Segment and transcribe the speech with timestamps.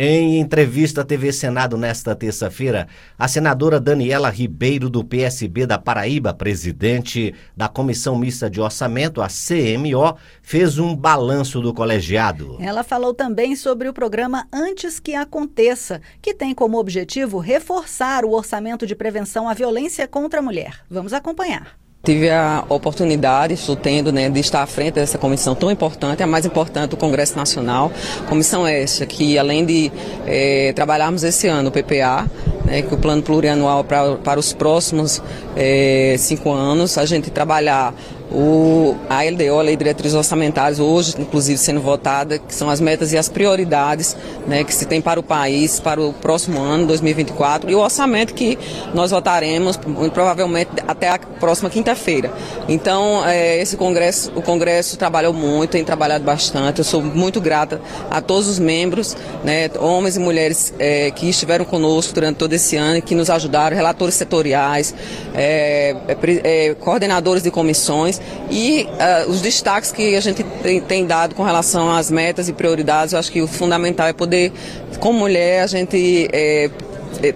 [0.00, 2.86] Em entrevista à TV Senado nesta terça-feira,
[3.18, 9.26] a senadora Daniela Ribeiro, do PSB da Paraíba, presidente da Comissão Mista de Orçamento, a
[9.26, 12.56] CMO, fez um balanço do colegiado.
[12.60, 18.30] Ela falou também sobre o programa Antes que Aconteça, que tem como objetivo reforçar o
[18.30, 20.78] orçamento de prevenção à violência contra a mulher.
[20.88, 21.76] Vamos acompanhar.
[22.04, 26.26] Tive a oportunidade, estou tendo, né, de estar à frente dessa comissão tão importante, a
[26.26, 27.90] mais importante do Congresso Nacional.
[28.28, 29.92] Comissão esta que, além de
[30.24, 32.30] é, trabalharmos esse ano o PPA,
[32.64, 35.20] né, que é o plano plurianual pra, para os próximos
[35.56, 37.92] é, cinco anos, a gente trabalhar
[38.30, 42.80] o, a LDO, a Lei de Diretrizes Orçamentárias, hoje, inclusive, sendo votada, que são as
[42.80, 46.86] metas e as prioridades né, que se tem para o país para o próximo ano,
[46.86, 48.58] 2024, e o orçamento que
[48.92, 49.78] nós votaremos,
[50.12, 52.30] provavelmente, até a próxima quinta-feira.
[52.68, 56.78] Então, é, esse Congresso, o Congresso trabalhou muito, tem trabalhado bastante.
[56.78, 61.64] Eu sou muito grata a todos os membros, né, homens e mulheres é, que estiveram
[61.64, 64.94] conosco durante todo esse ano que nos ajudaram, relatores setoriais,
[65.34, 68.17] é, é, é coordenadores de comissões
[68.50, 68.88] e
[69.26, 73.12] uh, os destaques que a gente tem, tem, dado com relação às metas e prioridades,
[73.12, 74.52] eu acho que o fundamental é poder,
[75.00, 76.70] como mulher, a gente é,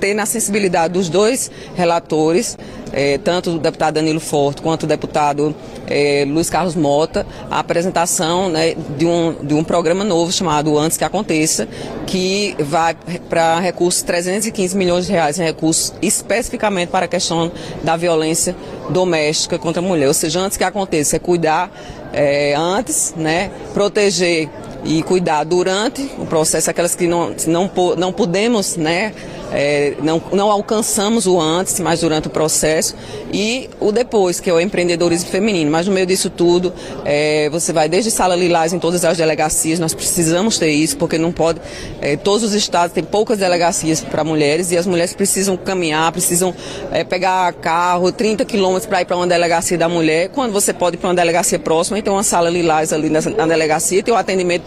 [0.00, 2.58] ter na sensibilidade dos dois relatores,
[2.92, 5.54] é, tanto do deputado Danilo Forte quanto do deputado
[5.86, 10.96] é, Luiz Carlos Mota, a apresentação né, de, um, de um programa novo chamado Antes
[10.96, 11.68] que Aconteça,
[12.06, 12.96] que vai
[13.28, 17.50] para recursos 315 milhões de reais em recursos especificamente para a questão
[17.82, 18.56] da violência
[18.90, 20.08] doméstica contra a mulher.
[20.08, 21.70] Ou seja, antes que aconteça, é cuidar
[22.12, 24.48] é, antes, né, proteger
[24.84, 29.12] e cuidar durante o processo, aquelas que não, não, não podemos, né,
[29.52, 32.94] é, não, não alcançamos o antes, mas durante o processo,
[33.32, 35.70] e o depois, que é o empreendedorismo feminino.
[35.70, 36.72] Mas no meio disso tudo,
[37.04, 41.18] é, você vai desde sala lilás em todas as delegacias, nós precisamos ter isso, porque
[41.18, 41.60] não pode.
[42.00, 46.54] É, todos os estados têm poucas delegacias para mulheres e as mulheres precisam caminhar, precisam
[46.90, 50.96] é, pegar carro, 30 quilômetros para ir para uma delegacia da mulher, quando você pode
[50.96, 54.16] ir para uma delegacia próxima, então uma sala lilás ali na, na delegacia, tem um
[54.16, 54.64] atendimento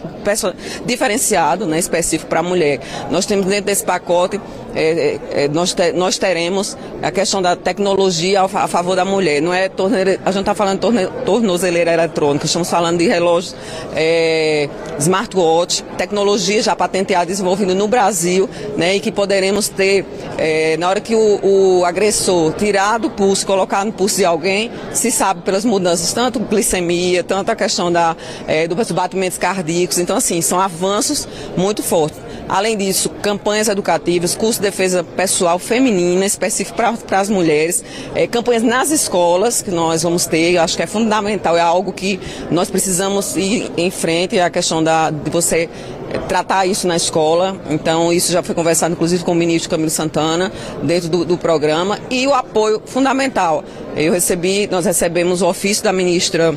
[0.84, 2.80] diferenciado, né, específico para a mulher.
[3.10, 4.40] Nós temos dentro desse pacote
[4.74, 9.40] é, é, é, nós, te, nós teremos a questão da tecnologia a, favor da mulher.
[9.40, 13.54] Não é torneira, a gente está falando de torne, tornozeleira eletrônica, estamos falando de relógios
[13.94, 20.04] é, smartwatch, tecnologia já patenteada, desenvolvida no Brasil, né, e que poderemos ter,
[20.38, 24.70] é, na hora que o, o, agressor tirar do pulso, colocar no pulso de alguém,
[24.92, 28.16] se sabe pelas mudanças, tanto glicemia, tanto a questão da,
[28.46, 29.98] é, dos batimentos cardíacos.
[29.98, 31.26] Então, assim, são avanços
[31.56, 32.29] muito fortes.
[32.50, 38.64] Além disso, campanhas educativas, curso de defesa pessoal feminina, específico para as mulheres, é, campanhas
[38.64, 42.18] nas escolas que nós vamos ter, acho que é fundamental, é algo que
[42.50, 45.68] nós precisamos ir em frente, é a questão da, de você
[46.12, 47.56] é, tratar isso na escola.
[47.70, 50.50] Então, isso já foi conversado, inclusive, com o ministro Camilo Santana,
[50.82, 52.00] dentro do, do programa.
[52.10, 53.62] E o apoio fundamental.
[53.94, 56.52] Eu recebi, nós recebemos o ofício da ministra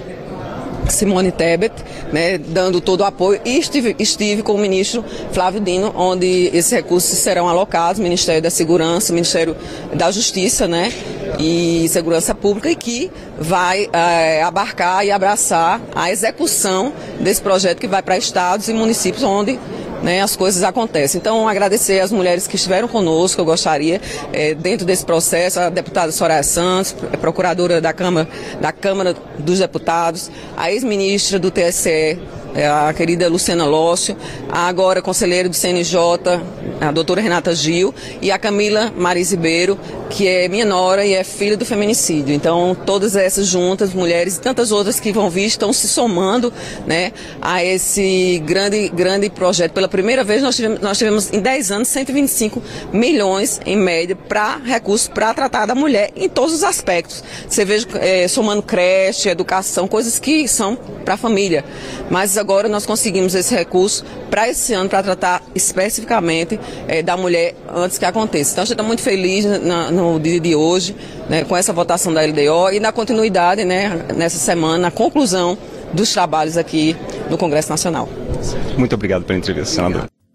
[0.90, 1.74] Simone Tebet,
[2.12, 6.72] né, dando todo o apoio, e estive, estive com o ministro Flávio Dino, onde esses
[6.72, 9.56] recursos serão alocados, Ministério da Segurança, Ministério
[9.94, 10.92] da Justiça, né,
[11.40, 17.88] e Segurança Pública, e que vai é, abarcar e abraçar a execução desse projeto que
[17.88, 19.60] vai para estados e municípios onde
[20.04, 21.20] né, as coisas acontecem.
[21.20, 24.02] Então, agradecer às mulheres que estiveram conosco, eu gostaria,
[24.34, 28.28] é, dentro desse processo, a deputada Soraya Santos, procuradora da Câmara,
[28.60, 32.20] da Câmara dos Deputados, a ex-ministra do TSE,
[32.56, 34.16] é, a querida Luciana Lócio,
[34.50, 35.98] a agora conselheira do CNJ,
[36.82, 39.80] a doutora Renata Gil, e a Camila Maris Ribeiro,
[40.14, 42.36] que é minha nora e é filha do feminicídio.
[42.36, 46.54] Então, todas essas juntas, mulheres e tantas outras que vão vir, estão se somando
[46.86, 49.72] né, a esse grande, grande projeto.
[49.72, 52.62] Pela primeira vez, nós tivemos, nós tivemos em 10 anos 125
[52.94, 57.24] milhões, em média, para recursos para tratar da mulher em todos os aspectos.
[57.50, 61.66] Você veja, é, somando creche, educação, coisas que são para a família.
[62.12, 67.56] Mas agora nós conseguimos esse recurso para esse ano, para tratar especificamente é, da mulher
[67.74, 68.52] antes que aconteça.
[68.52, 70.96] Então a gente está muito feliz na, no dia de hoje,
[71.30, 75.58] né, com essa votação da LDO e na continuidade, né, nessa semana, na conclusão
[75.94, 76.96] dos trabalhos aqui
[77.30, 78.10] no Congresso Nacional.
[78.78, 80.08] Muito obrigado pela entrevista, senador.